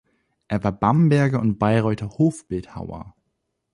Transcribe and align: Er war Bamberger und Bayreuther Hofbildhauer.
Er 0.47 0.63
war 0.63 0.71
Bamberger 0.71 1.39
und 1.39 1.59
Bayreuther 1.59 2.09
Hofbildhauer. 2.17 3.13